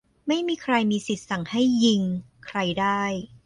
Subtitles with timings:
[0.27, 2.01] ไม่มีใครมีสิทธิ์สั่งให้ "ยิง"
[2.47, 3.03] ใครได้